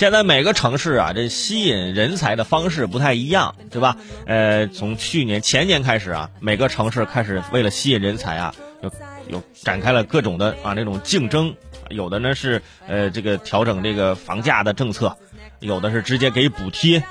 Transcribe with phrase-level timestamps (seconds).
[0.00, 3.98] 现在每个城市啊，这吸引人才的方式不太一样，对吧？
[4.24, 8.90] 呃，从去年前年开始啊，每个城市开始为了吸引人才啊，有
[9.28, 11.54] 有展开了各种的啊那种竞争，
[11.90, 15.18] 有的呢是呃这个调整这个房价的政策，
[15.58, 17.02] 有的是直接给补贴，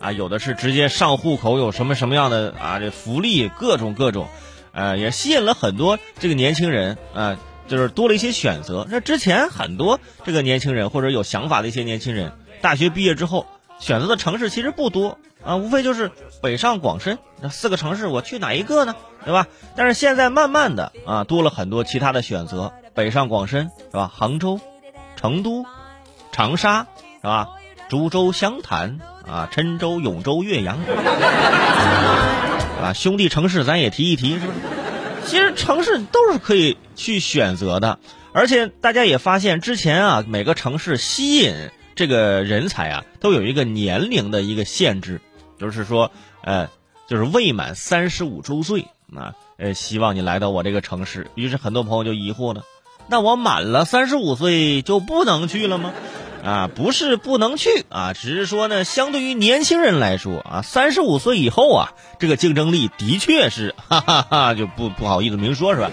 [0.00, 4.26] 啊，有的是直接上户口有什么什么样的啊这福利，各种各种，
[4.72, 7.38] 呃，也吸引了很多这个年轻人啊。
[7.68, 8.86] 就是多了一些选择。
[8.90, 13.46] 那之前很多这个年轻人或者有想法的一些年轻人，大学毕业之后
[13.78, 16.10] 选择的城市其实不多啊，无非就是
[16.42, 18.94] 北上广深那四个城市，我去哪一个呢？
[19.24, 19.46] 对吧？
[19.76, 24.10] 但是现在慢慢的啊，多了很多其他的选择，北上广深是吧？
[24.12, 24.60] 杭州、
[25.16, 25.64] 成都、
[26.32, 26.86] 长沙
[27.20, 27.48] 是吧？
[27.88, 30.78] 株洲、湘潭啊，郴州、永州、岳阳
[32.82, 34.54] 啊，兄弟城市咱也提一提，是吧？
[35.26, 37.98] 其实城市都是可以去选择的，
[38.32, 45.20] 而且大家也发现，之前啊，每个城市吸引这个人才啊，都有一个年龄的一个限制，
[45.58, 46.10] 就是说，
[46.42, 46.68] 呃，
[47.08, 51.28] 就是未满三十五周岁啊，呃，希望你来到我这个城市。
[51.34, 52.64] 于是很多朋友就疑惑了，
[53.08, 55.92] 那我满了三十五岁就不能去了吗？
[56.42, 65.90] 啊，不是不能去啊，只是说呢，相对于年轻人来说啊，三十五岁以后啊，这个竞争力的确是，哈哈哈，就不不好意思明说，是吧？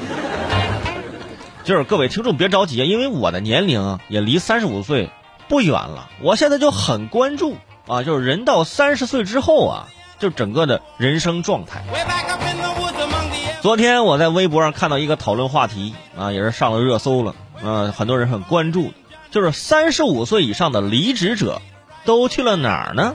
[1.63, 5.11] 就是各位听众别着急啊，因为我的年龄也离三十五岁
[5.47, 7.55] 不远了，我现在就很关注
[7.87, 11.83] 啊，就是人到三十岁之后啊，就整个的人生状态。
[13.61, 18.91] 昨天我在微博上看到一个讨论话题啊，也是上了热搜了，嗯，很多人很关注。
[19.31, 21.61] 就是三十五岁以上的离职者，
[22.03, 23.13] 都去了哪儿呢？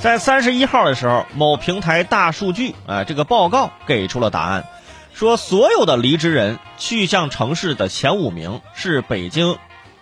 [0.00, 4.66] 在三十一号的时候，某平台大数据啊，这个报告给出了答案，
[5.14, 9.56] 说所有的离职人去向城市的前五名是北京，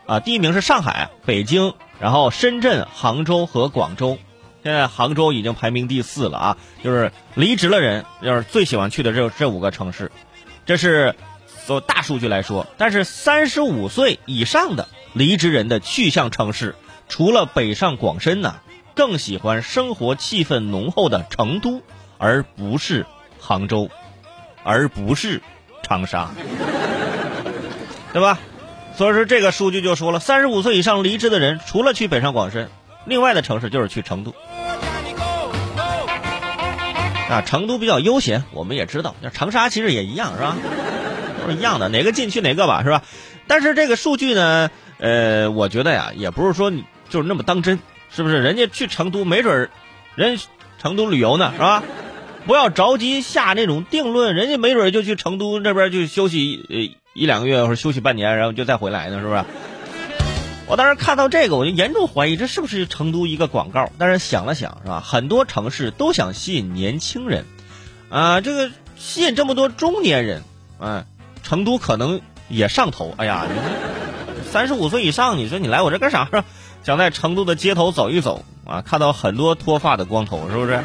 [0.07, 4.19] 啊，第一名是上海、北京，然后深圳、杭州和广州，
[4.63, 10.13] 现在杭州已经排名第四了啊，就是离职了人就是最喜欢去的这这五个城市，
[10.67, 11.15] 这是。
[11.67, 16.75] 做大数据来说，但是三十五岁以上的离职人的去向城市，
[17.09, 18.57] 除了北上广深呢，
[18.95, 21.83] 更喜欢生活气氛浓厚的成都，
[22.19, 23.07] 而不是
[23.39, 23.91] 杭州，
[24.65, 25.41] 而不是
[25.83, 26.31] 长沙，
[28.13, 28.39] 对吧？
[28.95, 32.69] 所以说这个数据就说了，三十五岁以上离职的人，除了去北上广深，
[33.07, 34.35] 另外的城市就是去成都。
[37.31, 40.57] 啊，成都比较悠闲，我们也知道，那长沙其实也一样，是吧？
[41.43, 43.03] 都是一样的，哪个进去哪个吧，是吧？
[43.47, 47.81] 但是这个数据呢，呃，我觉得呀，也不是说你就是那么当真，
[48.11, 48.41] 是不是？
[48.41, 49.71] 人家去成都，没准儿
[50.15, 50.39] 人
[50.79, 51.83] 成都旅游呢，是吧？
[52.47, 56.77] 不要着急下那种定论，人家没准就去成都那边就休息呃
[57.15, 59.45] 一两个月或者休息半年，然后就再回来呢，是不是？
[60.69, 63.91] 我当时看到这个，我就严重怀疑这是不是成都一个广告。
[63.99, 65.01] 但是想了想，是吧？
[65.05, 67.45] 很多城市都想吸引年轻人，
[68.09, 70.43] 啊，这个吸引这么多中年人，
[70.79, 71.05] 啊。
[71.53, 76.27] 成都可能也上头，哎呀，你三十五岁以上，你说你来我这干啥？
[76.83, 80.83] 想在成都的街头走一走啊，看到很多脱发的光头，是不是？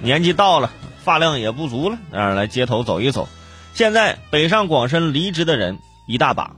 [0.00, 0.70] 年纪到了，
[1.02, 3.28] 发量也不足了，啊，来街头走一走。
[3.74, 6.52] 现在北上广深离职的人一大把，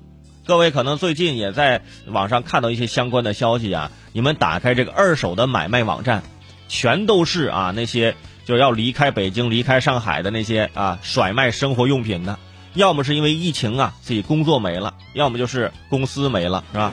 [0.45, 3.91] 各位可能最近也在网上看到一些相关的消息啊。
[4.13, 6.23] 你们打开这个二手的买卖网站，
[6.69, 12.39] 全都是啊那些就要离开北京、离开上海的那些啊甩卖生活用品的。
[12.75, 16.93] 要么是因为疫情啊，自己工作没了；要么就是公司没了，是吧？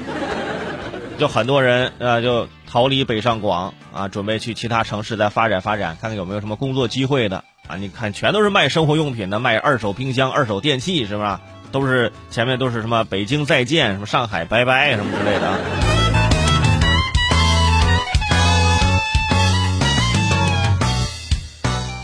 [1.17, 7.75] 就很多人啊，就逃离北上广啊，准备去其他城市再发展发展，看看有没有什么工作机会的啊。
[7.75, 11.41] 你看，全都是卖生活用品的，卖二手冰箱、二手电器，是吧？
[11.71, 15.86] 都是前面都是什么北京再见，什么上海拜拜，什么之类的。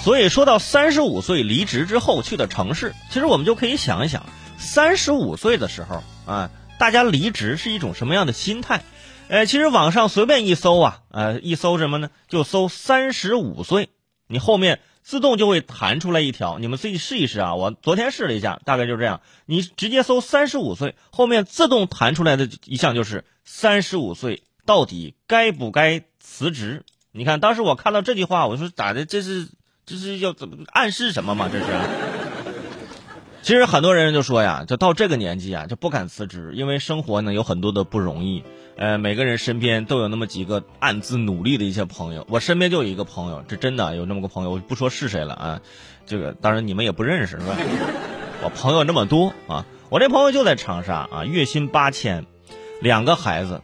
[0.03, 4.25] 所以说到三十五岁离职之后去的城市，其实我们就可以想一想，
[4.57, 8.83] 三十五岁的时候啊，大家离职是一种什么样的心态？
[9.29, 12.09] 呃，其实网上随便一搜啊，呃，一搜什么呢？
[12.27, 13.87] 就搜三十五岁，
[14.27, 17.55] 你后面自动就会弹出来一条，你们自己试一试啊。
[17.55, 26.83] 我昨天试了一下，大概就这样，你直接搜三十五岁，后面自动弹出来的一项就是三十五岁到底该不该辞职？
[27.13, 29.05] 你看当时我看到这句话，我说咋的？
[29.05, 29.47] 这是。
[29.85, 31.49] 这是要怎么暗示什么吗？
[31.51, 31.65] 这是。
[33.41, 38.43] 其实很多人就说呀，就到这个年纪啊，就不敢辞职，因为生活呢有很多的不容易。
[38.77, 42.25] 呃，每个人身边都有那么几个暗自努力的一些朋友。
[42.29, 45.61] 我身边就有一个朋友，这真的有那么个朋友，我不说是谁了啊。
[46.05, 47.57] 这个当然你们也不认识是吧？
[48.43, 52.25] 我朋友那么多啊，我这朋友就在长沙啊，月薪八千，
[52.81, 53.61] 两个孩子，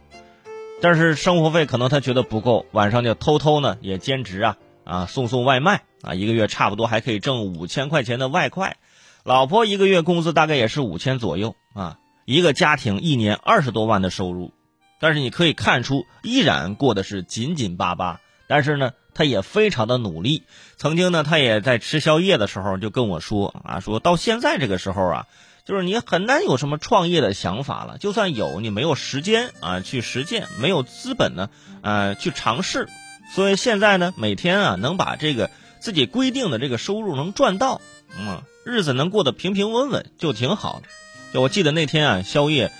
[0.82, 8.76] 但是生活费可能他觉得不够，晚上就偷偷呢也兼职啊啊送送外卖啊，一个月差不多还可以挣五千块钱的外快。
[9.24, 14.52] 老婆一个月工资大概也是五千左右啊，一个家庭一年二十多万的收入，
[15.00, 18.92] 但是你可以看出依然过的是紧紧巴巴，但是呢。
[19.12, 20.44] 他也非常的努力，
[20.76, 25.26] 曾经呢，他也在吃宵夜的时候就跟我说啊，说到现在这个时候啊，
[25.64, 31.50] 就是你很难有什么创业的想法了，就算有，你没有时间啊去实践，没有资本呢，
[31.82, 32.88] 呃，去尝试，
[33.34, 35.50] 所以现在呢，每天啊能把这个
[35.80, 37.80] 自己规定的这个收入能赚到，
[38.18, 40.88] 嗯，日子能过得平平稳稳就挺好的。
[41.32, 42.72] 就我记得那天啊，宵夜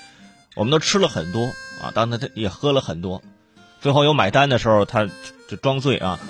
[0.56, 1.46] 我们都吃了很多
[1.82, 3.22] 啊，当他也喝了很多，
[3.80, 5.08] 最后有买单的时候他。
[5.50, 6.20] 就装醉啊！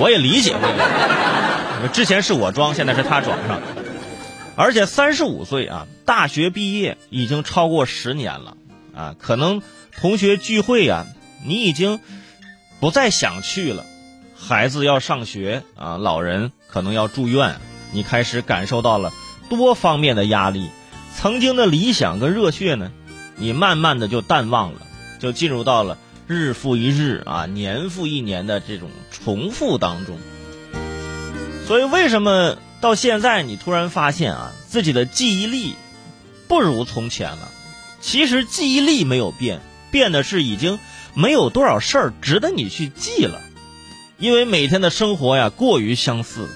[0.00, 0.58] 我也理解这
[1.86, 3.62] 个，之前是我装，现在是他装上。
[4.56, 8.56] 而且三十五岁啊，大学毕业已经超过十年了
[8.96, 9.62] 啊，可能
[9.96, 11.06] 同学聚会啊，
[11.46, 12.00] 你已经
[12.80, 13.84] 不再想去了。
[14.36, 17.60] 孩子要上学啊，老人可能要住院，
[17.92, 19.12] 你开始感受到了
[19.48, 20.70] 多方面的压力。
[21.16, 22.92] 曾经的理想跟热血呢，
[23.36, 24.80] 你慢慢的就淡忘了，
[25.18, 25.98] 就进入到了。
[26.28, 30.18] 日复一日啊，年复一年的这种重复当中，
[31.66, 35.74] 所以为什么到现在你突然发现啊，自己的记忆力
[36.46, 37.48] 不如从前了？
[38.02, 40.78] 其实记忆力没有变，变的是已经
[41.18, 43.40] 没有多少事儿值得你去记了，
[44.18, 46.48] 因为每天的生活呀过于相似，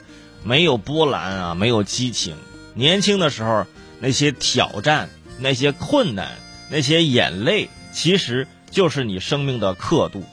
[0.45, 2.37] 没有波澜啊，没有激情。
[2.75, 3.67] 年轻的时候
[3.99, 5.11] 那些挑战、
[5.41, 6.37] 那些困难、
[6.71, 8.47] 那些眼泪，其实。
[8.71, 10.25] 就是你生命的刻度，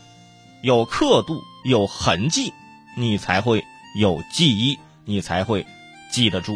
[0.62, 2.54] 有刻度，有痕迹，
[2.96, 3.66] 你才会
[4.00, 5.66] 有记忆，你才会
[6.10, 6.56] 记得住。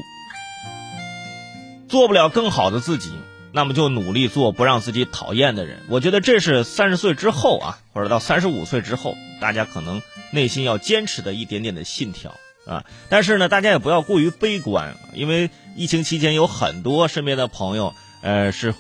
[1.90, 3.12] 做不了更好的自己，
[3.54, 5.80] 那么就努力做不让自己讨厌的人。
[5.88, 10.02] 我觉得这是三十岁之后啊，或者到三十五岁之后，大家可能
[10.32, 12.36] 内心要坚持的一点点的信条
[12.66, 12.84] 啊。
[13.10, 18.74] 但是呢，大家也不要过于悲观，因为疫情期间有很多身边的朋友，呃，是。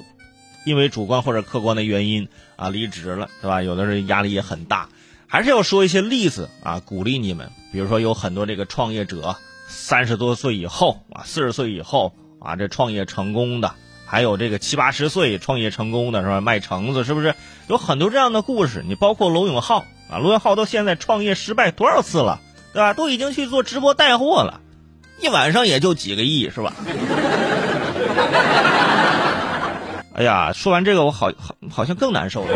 [0.65, 3.61] 因为主观或者客观的原因啊，离职了，对吧？
[3.61, 4.87] 有的人压力也很大，
[5.27, 7.51] 还是要说一些例子啊，鼓励你们。
[7.73, 9.35] 比如说，有很多这个创业者，
[9.67, 13.75] 三十多岁以后啊，四十岁以后啊，这创业成功的，
[14.13, 16.39] 还有这个七八十岁创业成功的，是吧？
[16.39, 17.33] 卖橙子，是不是？
[17.67, 18.83] 有很多这样的故事。
[18.87, 22.39] 你包括罗永浩啊，罗永浩到现在创业失败多少次了，
[22.73, 22.93] 对吧？
[22.93, 24.61] 都已经去做直播带货了，
[25.19, 26.73] 一晚上也就几个亿，是吧？
[30.13, 32.53] 哎呀，说完这个，我好好好像更难受了。